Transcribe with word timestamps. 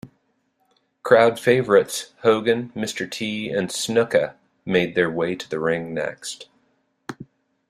Crowd 1.03 1.39
favorites 1.39 2.13
Hogan, 2.23 2.69
Mr. 2.75 3.07
T, 3.07 3.49
and 3.51 3.69
Snuka 3.69 4.33
made 4.65 4.95
their 4.95 5.11
way 5.11 5.35
to 5.35 5.47
the 5.47 5.59
ring 5.59 5.93
next. 5.93 6.49